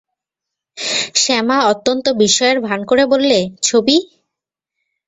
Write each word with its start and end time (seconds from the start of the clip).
শ্যামা 1.15 1.57
অত্যন্ত 1.71 2.05
বিস্ময়ের 2.19 2.57
ভান 2.61 2.79
করে 2.85 3.03
বললে, 3.13 3.37
ছবি! 3.61 3.97